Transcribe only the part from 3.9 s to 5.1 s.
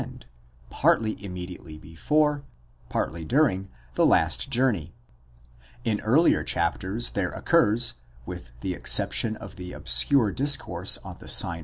the last journey;